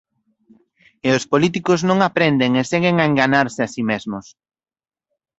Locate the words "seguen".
2.71-2.95